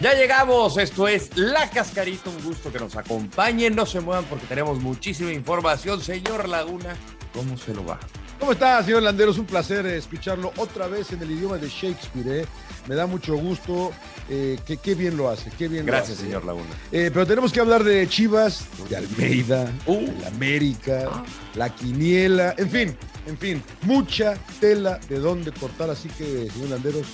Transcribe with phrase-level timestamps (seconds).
[0.00, 4.46] Ya llegamos, esto es La Cascarita, un gusto que nos acompañen, no se muevan porque
[4.46, 6.00] tenemos muchísima información.
[6.00, 6.94] Señor Laguna,
[7.34, 7.98] ¿cómo se lo va?
[8.38, 9.36] ¿Cómo está, señor Landeros?
[9.38, 12.42] Un placer escucharlo otra vez en el idioma de Shakespeare.
[12.42, 12.46] ¿eh?
[12.86, 13.90] Me da mucho gusto.
[14.30, 16.24] Eh, que qué bien lo hace, qué bien Gracias, lo hace.
[16.26, 16.68] señor Laguna.
[16.92, 19.94] Eh, pero tenemos que hablar de Chivas, de Almeida, Uh.
[20.06, 21.24] de la América,
[21.56, 22.96] la Quiniela, en fin,
[23.26, 25.90] en fin, mucha tela de dónde cortar.
[25.90, 27.06] Así que, señor Landeros,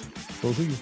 [0.43, 0.75] todo suyo.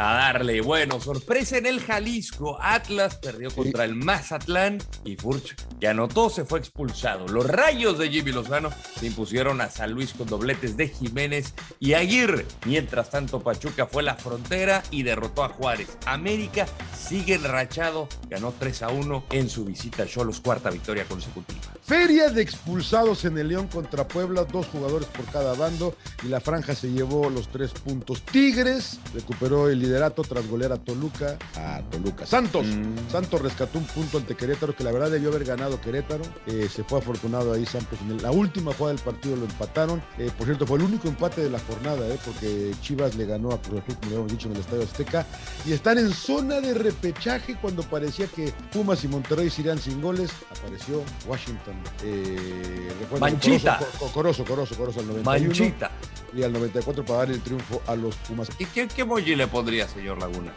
[0.00, 2.56] A darle, bueno, sorpresa en el Jalisco.
[2.58, 7.28] Atlas perdió contra el Mazatlán y Furch, que anotó, se fue expulsado.
[7.28, 11.92] Los rayos de Jimmy Lozano se impusieron a San Luis con dobletes de Jiménez y
[11.92, 12.46] Aguirre.
[12.64, 15.98] Mientras tanto, Pachuca fue la frontera y derrotó a Juárez.
[16.06, 16.64] América
[16.98, 21.69] sigue enrachado, ganó 3 a 1 en su visita a Cholos, cuarta victoria consecutiva.
[21.90, 26.40] Feria de expulsados en el León contra Puebla, dos jugadores por cada bando y la
[26.40, 28.22] franja se llevó los tres puntos.
[28.22, 32.26] Tigres recuperó el liderato tras golear a Toluca, a Toluca.
[32.26, 33.10] Santos, Mm.
[33.10, 36.22] Santos rescató un punto ante Querétaro que la verdad debió haber ganado Querétaro.
[36.46, 37.98] Eh, se fue afortunado ahí Santos.
[38.08, 40.00] En la última jugada del partido lo empataron.
[40.16, 43.50] Eh, por cierto, fue el único empate de la jornada, eh, porque Chivas le ganó
[43.50, 45.26] a Cruz Azul, como habíamos dicho, en el Estadio Azteca.
[45.66, 50.00] Y están en zona de repechaje cuando parecía que Pumas y Monterrey se irían sin
[50.00, 50.30] goles.
[50.56, 51.79] Apareció Washington.
[52.04, 53.78] Eh, Manchita.
[54.12, 55.24] Corozo, Co- Corozo, Corozo, al 91.
[55.48, 55.90] Manchita.
[56.34, 58.48] Y al 94 para dar el triunfo a los Pumas.
[58.58, 60.52] ¿Y qué, qué emoji le pondría, señor Laguna?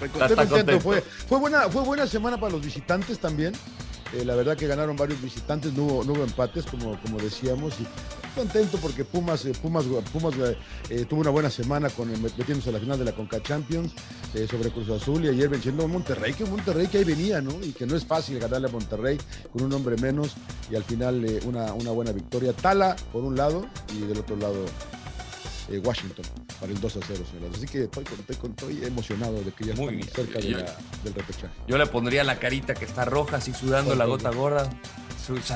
[0.00, 0.56] Contento, está contento.
[0.56, 0.80] contento.
[0.80, 3.52] Fue, fue, buena, fue buena semana para los visitantes también.
[4.14, 7.74] Eh, la verdad que ganaron varios visitantes, no hubo, no hubo empates, como, como decíamos.
[7.80, 7.86] Y
[8.32, 10.34] contento porque Pumas, eh, Pumas, Pumas
[10.90, 13.92] eh, tuvo una buena semana con el- metiéndose a la final de la Conca Champions
[14.34, 17.52] eh, sobre Cruz Azul y ayer venciendo a Monterrey, que Monterrey que ahí venía, ¿no?
[17.62, 19.18] Y que no es fácil ganarle a Monterrey
[19.52, 20.32] con un hombre menos
[20.70, 22.52] y al final eh, una, una buena victoria.
[22.52, 23.66] Tala por un lado
[23.96, 24.64] y del otro lado
[25.68, 26.24] eh, Washington
[26.60, 27.56] para el 2 a 0, señores.
[27.58, 30.76] Así que estoy, estoy, estoy emocionado de que ya Muy estamos cerca de Yo- la-
[31.04, 31.54] del repechaje.
[31.68, 34.68] Yo le pondría la carita que está roja, así sudando la gota gorda,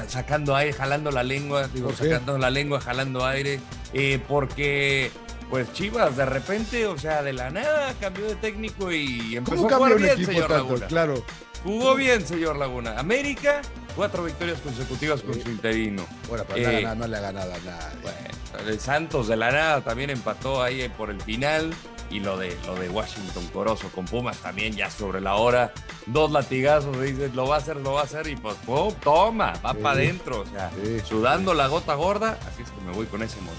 [0.09, 3.61] sacando aire, jalando la lengua, digo, sacando la lengua, jalando aire,
[3.93, 5.11] eh, porque
[5.51, 9.69] pues Chivas de repente, o sea, de la nada cambió de técnico y empezó ¿Cómo
[9.75, 10.65] a jugar bien, equipo señor tanto?
[10.65, 10.87] Laguna.
[10.87, 11.25] Claro.
[11.65, 12.99] Jugó bien, señor Laguna.
[12.99, 13.61] América,
[13.97, 16.07] cuatro victorias consecutivas con su interino.
[16.29, 17.99] Bueno, pero Eh, ganado- no le ha ganado a nadie.
[18.03, 21.73] Bueno, el Santos de la nada también empató ahí por el final.
[22.11, 25.73] Y lo de, lo de Washington Corozo con Pumas también ya sobre la hora.
[26.07, 28.27] Dos latigazos, dices, lo va a hacer, lo va a hacer.
[28.29, 28.95] Y pues, ¡pum!
[29.03, 29.79] toma, va Sí.
[29.83, 30.41] para adentro.
[30.43, 31.01] O sea, Sí.
[31.05, 32.39] sudando la gota gorda.
[32.47, 33.57] Así es que me voy con ese modo.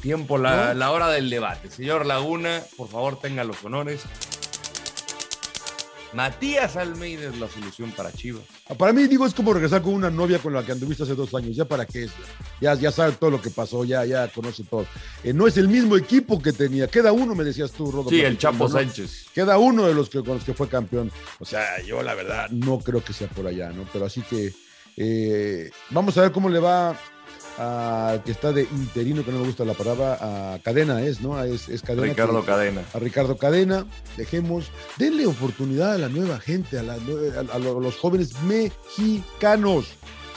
[0.00, 0.74] Tiempo, la, ¿No?
[0.74, 1.70] la hora del debate.
[1.70, 4.02] Señor Laguna, por favor, tenga los honores.
[6.12, 8.42] Matías Almeida es la solución para Chivas.
[8.68, 11.14] Ah, Para mí, digo, es como regresar con una novia con la que anduviste hace
[11.14, 11.54] dos años.
[11.54, 12.10] ¿Ya para qué es?
[12.60, 14.86] Ya, ya sabe todo lo que pasó, ya, ya conoce todo.
[15.22, 16.86] Eh, no es el mismo equipo que tenía.
[16.88, 18.08] Queda uno, me decías tú, Rodo.
[18.08, 18.68] Sí, el Chapo ¿no?
[18.70, 19.26] Sánchez.
[19.34, 21.12] Queda uno de los que con los que fue campeón.
[21.40, 23.86] O sea, yo la verdad no creo que sea por allá, ¿no?
[23.92, 24.52] Pero así que
[24.96, 26.98] eh, vamos a ver cómo le va
[27.58, 31.42] al que está de interino, que no me gusta la palabra, a Cadena es, ¿no?
[31.42, 32.06] Es, es Cadena.
[32.06, 32.82] Ricardo que- Cadena.
[32.94, 39.86] a Ricardo Cadena, dejemos, denle oportunidad a la nueva gente, a, la los jóvenes mexicanos,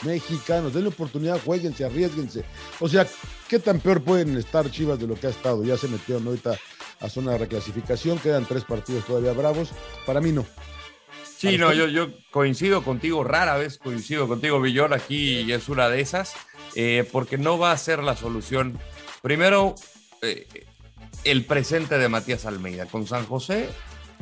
[0.02, 2.44] mexicanos, denle oportunidad, jueguense, arriesguense.
[2.80, 3.06] O sea,
[3.48, 5.62] ¿qué tan peor pueden estar Chivas de lo que ha estado?
[5.64, 6.58] Ya se metieron ahorita
[7.00, 9.70] a zona de reclasificación, quedan tres partidos todavía bravos,
[10.06, 10.44] para mí no.
[11.36, 16.00] Sí, no, yo, yo coincido contigo, rara vez coincido contigo, Villor, aquí es una de
[16.00, 16.34] esas,
[16.74, 18.78] eh, porque no va a ser la solución.
[19.22, 19.74] Primero,
[20.22, 20.46] eh,
[21.24, 22.86] el presente de Matías Almeida.
[22.86, 23.68] Con San José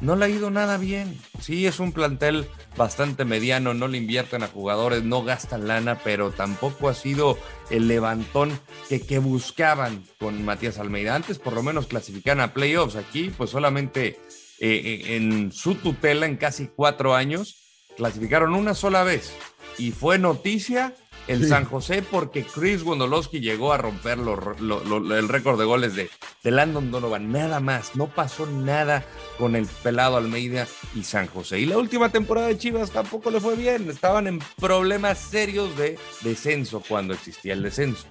[0.01, 1.19] no le ha ido nada bien.
[1.41, 6.31] Sí, es un plantel bastante mediano, no le invierten a jugadores, no gastan lana, pero
[6.31, 7.39] tampoco ha sido
[7.71, 8.59] el levantón
[8.89, 11.15] que, que buscaban con Matías Almeida.
[11.15, 12.97] Antes por lo menos clasificaban a playoffs.
[12.97, 14.19] Aquí pues solamente
[14.59, 17.57] eh, en su tutela en casi cuatro años
[17.97, 19.33] clasificaron una sola vez
[19.79, 20.95] y fue noticia
[21.27, 26.11] el San José porque Chris Wondolowski llegó a romper el récord de goles de,
[26.43, 27.31] de Landon Donovan.
[27.31, 29.05] Nada más, no pasó nada
[29.39, 31.61] con el pelado Almeida y San José.
[31.61, 33.89] Y la última temporada de Chivas tampoco le fue bien.
[33.89, 38.07] Estaban en problemas serios de descenso cuando existía el descenso.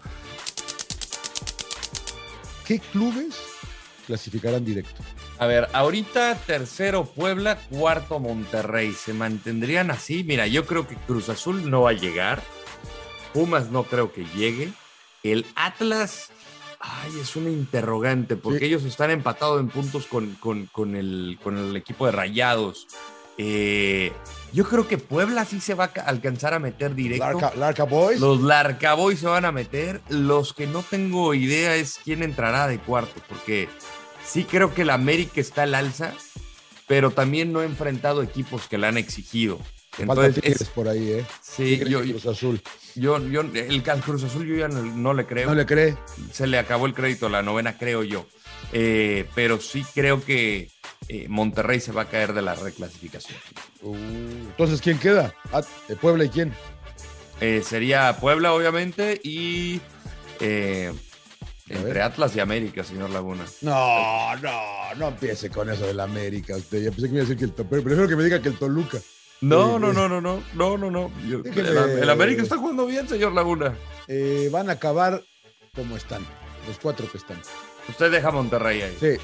[2.65, 3.35] ¿Qué clubes
[4.05, 5.01] clasificarán directo?
[5.39, 8.91] A ver, ahorita tercero Puebla, cuarto Monterrey.
[8.93, 10.23] ¿Se mantendrían así?
[10.23, 12.43] Mira, yo creo que Cruz Azul no va a llegar.
[13.33, 14.71] Pumas no creo que llegue.
[15.23, 16.31] El Atlas,
[16.79, 21.75] ay, es una interrogante, porque ellos están empatados en puntos con, con, el, con el
[21.75, 22.87] equipo de Rayados.
[23.37, 24.11] Eh,
[24.51, 27.51] yo creo que Puebla sí se va a alcanzar a meter directo.
[27.55, 28.19] Larca, Boys.
[28.19, 30.01] Los Larca Boys se van a meter.
[30.09, 33.69] Los que no tengo idea es quién entrará de cuarto, porque
[34.25, 36.13] sí creo que el América está al alza,
[36.87, 39.59] pero también no ha enfrentado equipos que le han exigido.
[39.97, 41.25] Entonces, es, por ahí, ¿eh?
[41.41, 42.61] Sí, yo, Cruz Azul.
[42.95, 45.49] Yo, yo, el Cruz Azul yo ya no, le creo.
[45.49, 45.97] ¿No le cree?
[46.31, 48.25] Se le acabó el crédito a la novena, creo yo.
[48.71, 50.69] Eh, pero sí creo que
[51.07, 53.37] eh, Monterrey se va a caer de la reclasificación.
[53.81, 55.33] Uh, entonces, ¿quién queda?
[55.51, 55.61] Ah,
[55.99, 56.53] ¿Puebla y quién?
[57.41, 59.81] Eh, sería Puebla, obviamente, y
[60.39, 63.45] entre Atlas y América, señor Laguna.
[63.61, 66.55] No, no, no empiece con eso del América.
[66.55, 66.83] Usted.
[66.83, 67.83] Yo pensé que me iba a decir que el Toluca.
[67.83, 68.99] Prefiero que me diga que el Toluca.
[69.41, 71.11] No, no, no, no, no, no, no, no.
[71.23, 73.75] el, América está jugando bien, señor Laguna.
[74.51, 75.23] van a acabar
[75.75, 76.25] como están,
[76.67, 77.39] los cuatro que están.
[77.87, 78.97] Usted deja Monterrey ahí.
[78.99, 79.17] Sí.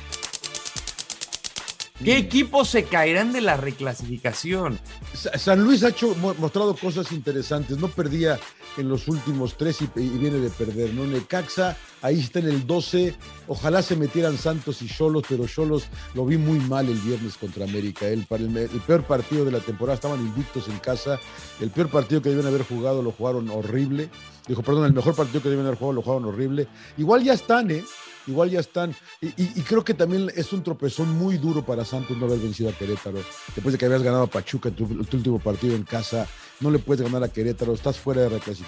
[2.04, 4.80] ¿Qué equipos se caerán de la reclasificación?
[5.14, 7.78] San Luis ha hecho, mostrado cosas interesantes.
[7.78, 8.40] No perdía
[8.78, 10.94] en los últimos tres y, viene de perder.
[10.94, 11.06] ¿no?
[11.06, 13.16] Necaxa, ahí está en el 12.
[13.48, 15.84] Ojalá se metieran Santos y Cholos, pero Cholos
[16.14, 18.08] lo vi muy mal el viernes contra América.
[18.08, 21.20] El, el, el, peor partido de la temporada, estaban invictos en casa.
[21.60, 24.10] El peor partido que deben haber jugado lo jugaron horrible.
[24.48, 26.68] Dijo, perdón, el mejor partido que deben haber jugado lo jugaron horrible.
[26.98, 27.84] Igual ya están, ¿eh?
[28.28, 28.96] igual ya están.
[29.22, 32.74] Y, creo que también es un tropezón muy duro para Santos no haber vencido a
[32.74, 33.20] Querétaro.
[33.56, 36.28] Después de que habías ganado a Pachuca en tu, último partido en casa,
[36.60, 38.65] no le puedes ganar a Querétaro, estás fuera de reclasificación.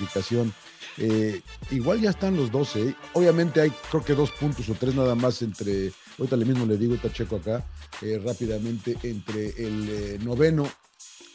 [0.97, 1.41] Eh,
[1.71, 2.89] igual ya están los 12.
[2.89, 2.95] ¿eh?
[3.13, 6.77] Obviamente hay creo que dos puntos o tres nada más entre, ahorita le mismo le
[6.77, 7.65] digo, está checo acá,
[8.01, 10.67] eh, rápidamente, entre el noveno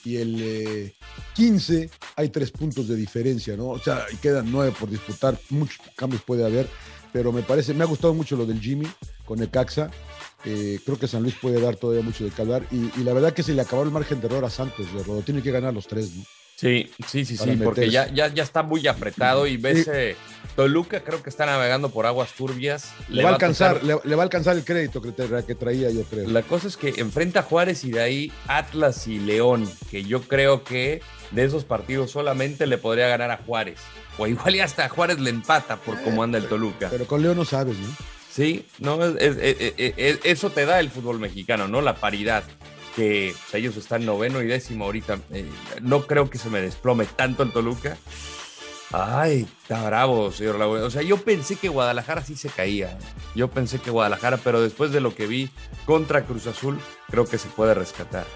[0.04, 0.92] y el
[1.34, 3.68] 15 hay tres puntos de diferencia, ¿no?
[3.68, 6.68] O sea, quedan nueve por disputar, muchos cambios puede haber,
[7.12, 8.88] pero me parece, me ha gustado mucho lo del Jimmy
[9.24, 9.90] con el Caxa.
[10.42, 13.54] Creo que San Luis puede dar todavía mucho de calvar y, la verdad que se
[13.54, 16.24] le acabó el margen de error a Santos, de tiene que ganar los tres, ¿no?
[16.62, 20.14] Sí, sí, sí, sí, porque ya, ya, ya está muy apretado y ves, eh,
[20.54, 22.92] Toluca creo que está navegando por aguas turbias.
[23.08, 26.30] Le, va a alcanzar, le, va a alcanzar el crédito que, que, traía, yo creo.
[26.30, 30.22] La cosa es que enfrenta a Juárez y de ahí Atlas y León, que yo
[30.22, 33.80] creo que de esos partidos solamente le podría ganar a Juárez.
[34.16, 36.90] O igual y hasta a Juárez le empata por cómo anda el Toluca.
[36.90, 37.88] Pero con León no sabes, ¿no?
[38.30, 41.82] Sí, no, eso te da el fútbol mexicano, ¿no?
[41.82, 42.44] La paridad
[42.94, 45.18] que ellos están noveno y décimo ahorita.
[45.30, 45.48] Eh,
[45.80, 47.96] no creo que se me desplome tanto el Toluca.
[48.92, 50.82] Ay, está bravo, señor Laguna.
[50.82, 52.98] O sea, yo pensé que Guadalajara sí se caía.
[53.34, 55.50] Yo pensé que Guadalajara, pero después de lo que vi
[55.86, 56.78] contra Cruz Azul,
[57.10, 58.26] creo que se puede rescatar.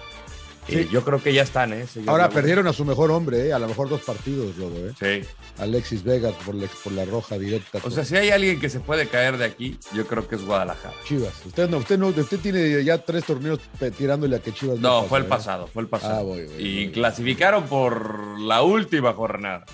[0.67, 0.87] Sí.
[0.91, 1.85] yo creo que ya están, ¿eh?
[2.07, 3.53] Ahora perdieron a su mejor hombre, ¿eh?
[3.53, 4.93] A lo mejor dos partidos, Rodo, ¿eh?
[4.99, 5.27] Sí.
[5.57, 7.79] Alexis Vega por la, por la roja directa.
[7.83, 10.43] O sea, si hay alguien que se puede caer de aquí, yo creo que es
[10.43, 10.93] Guadalajara.
[11.05, 11.33] Chivas.
[11.45, 13.59] Usted no, usted no, usted tiene ya tres torneos
[13.97, 15.03] tirándole a que Chivas no.
[15.03, 15.29] fue el ¿eh?
[15.29, 16.19] pasado, fue el pasado.
[16.19, 19.65] Ah, voy, voy, y clasificaron por la última jornada.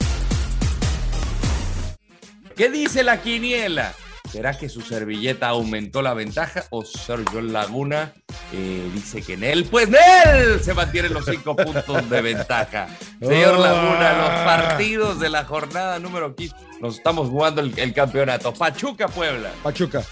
[2.55, 3.93] ¿Qué dice la quiniela?
[4.31, 8.13] ¿Será que su servilleta aumentó la ventaja o Sergio Laguna
[8.51, 9.65] eh, dice que en él?
[9.65, 12.87] Pues él se mantienen los cinco puntos de ventaja.
[13.19, 14.43] Señor Laguna, los ah.
[14.45, 16.55] partidos de la jornada número 15.
[16.81, 18.53] Nos estamos jugando el, campeonato.
[18.53, 19.51] Pachuca, Puebla.
[19.63, 20.03] Pachuca.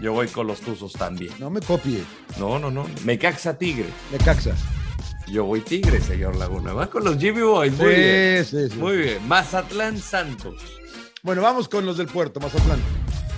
[0.00, 1.32] Yo voy con los Tuzos también.
[1.38, 2.02] No me copie.
[2.38, 2.88] No, no, no.
[3.04, 3.88] Me caxa Tigre.
[4.10, 4.54] Me caxa.
[5.28, 6.72] Yo voy Tigre, señor Laguna.
[6.72, 7.72] Va con los Jimmy Boys.
[7.74, 8.44] Muy bien.
[8.44, 8.76] Sí, sí.
[8.78, 9.28] Muy bien.
[9.28, 10.54] Mazatlán Santos.
[11.22, 12.80] Bueno, vamos con los del puerto, Mazatlán.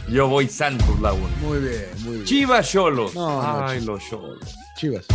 [0.08, 1.34] Yo voy Santos Laguna.
[1.40, 2.24] Muy bien, muy bien.
[2.24, 3.12] Chivas Cholos.
[3.16, 4.38] Ay, los Cholos.
[4.76, 5.06] Chivas.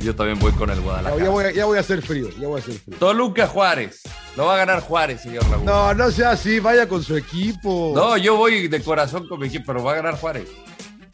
[0.00, 1.22] Yo también voy con el Guadalajara.
[1.22, 2.98] Ya, voy, a, ya voy a hacer frío, ya voy a hacer frío.
[2.98, 4.02] Toluca Juárez.
[4.36, 5.72] No va a ganar Juárez, señor Laguna.
[5.72, 7.92] No, no sea así, vaya con su equipo.
[7.94, 10.48] No, yo voy de corazón con mi equipo, pero va a ganar Juárez.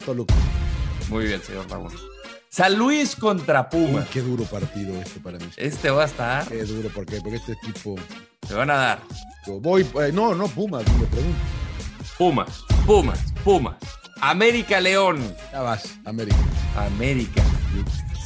[0.05, 0.33] Toluca.
[1.09, 1.95] Muy bien, señor Laguna.
[2.49, 4.05] San Luis contra Puma.
[4.11, 5.45] qué duro partido este para mí.
[5.57, 6.47] Este va a estar.
[6.47, 7.19] Qué duro, ¿por qué?
[7.19, 7.95] Porque este equipo.
[8.47, 8.99] Se van a dar.
[9.47, 11.39] voy, eh, no, no, Pumas, me pregunto.
[12.17, 13.75] Pumas, Pumas, Pumas.
[14.21, 15.19] América León.
[15.51, 16.37] Ya vas, América.
[16.75, 17.43] América.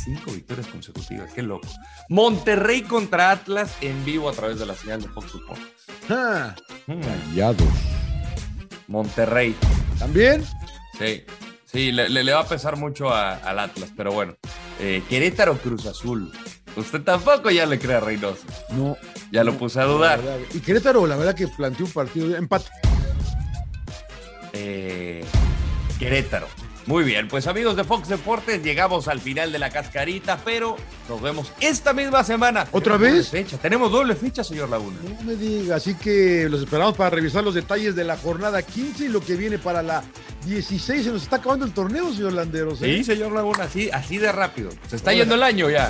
[0.03, 1.67] Cinco victorias consecutivas, qué loco.
[2.09, 5.61] Monterrey contra Atlas en vivo a través de la señal de Fox Sports.
[6.09, 6.55] Ah,
[6.87, 7.67] callados.
[8.87, 9.55] Monterrey.
[9.99, 10.45] ¿También?
[10.97, 11.23] Sí,
[11.65, 14.35] sí, le, le- le va a pesar mucho a- al Atlas, pero bueno.
[14.79, 16.31] Eh, Querétaro Cruz Azul.
[16.75, 18.43] Usted tampoco ya le cree a Reynoso.
[18.69, 18.95] No.
[19.31, 20.21] Ya lo puse a dudar.
[20.21, 22.69] Verdad, Y Querétaro, la verdad que planteó un partido de empate.
[24.69, 25.23] Eh,
[25.97, 26.47] Querétaro.
[26.85, 30.77] Muy bien, pues amigos de Fox Deportes, llegamos al final de la cascarita, pero
[31.09, 32.65] nos vemos esta misma semana.
[32.71, 33.25] ¿Otra Tenemos vez?
[33.31, 33.57] doble fecha.
[33.57, 34.95] Tenemos doble fecha, señor Laguna.
[35.03, 39.05] No me diga, así que los esperamos para revisar los detalles de la jornada 15
[39.05, 40.01] y lo que viene para la
[40.45, 41.03] 16.
[41.03, 42.81] Se nos está acabando el torneo, señor Landeros.
[42.81, 42.97] ¿eh?
[42.97, 44.69] Sí, señor Laguna, así, así de rápido.
[44.89, 45.89] Se está yendo el año ya.